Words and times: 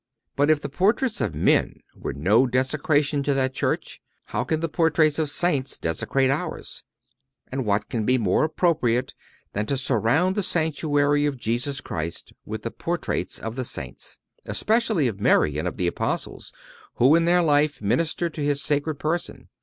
But 0.35 0.49
if 0.49 0.59
the 0.63 0.67
portraits 0.67 1.21
of 1.21 1.35
men 1.35 1.75
were 1.95 2.11
no 2.15 2.47
desecration 2.47 3.21
to 3.21 3.35
that 3.35 3.53
church, 3.53 4.01
how 4.25 4.43
can 4.43 4.59
the 4.59 4.67
portraits 4.67 5.19
of 5.19 5.29
Saints 5.29 5.77
desecrate 5.77 6.31
ours?(279) 6.31 6.91
And 7.51 7.65
what 7.67 7.87
can 7.87 8.03
be 8.03 8.17
more 8.17 8.43
appropriate 8.45 9.13
than 9.53 9.67
to 9.67 9.77
surround 9.77 10.33
the 10.33 10.41
Sanctuary 10.41 11.27
of 11.27 11.37
Jesus 11.37 11.81
Christ 11.81 12.33
with 12.47 12.63
the 12.63 12.71
portraits 12.71 13.37
of 13.37 13.55
the 13.55 13.63
Saints, 13.63 14.17
especially 14.43 15.05
of 15.05 15.19
Mary 15.21 15.59
and 15.59 15.67
of 15.67 15.77
the 15.77 15.85
Apostles, 15.85 16.51
who, 16.95 17.13
in 17.15 17.25
their 17.25 17.43
life, 17.43 17.79
ministered 17.79 18.33
to 18.33 18.43
His 18.43 18.59
sacred 18.59 18.95
person? 18.95 19.49